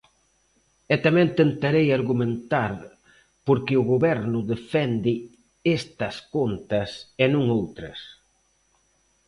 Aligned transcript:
E 0.93 0.95
tamén 1.05 1.27
tentarei 1.39 1.87
argumentar 1.91 2.73
por 3.45 3.57
que 3.65 3.73
o 3.81 3.87
Goberno 3.93 4.39
defende 4.53 5.13
estas 5.79 6.15
contas 6.35 6.89
e 7.23 7.25
non 7.33 7.43
outras. 7.59 7.99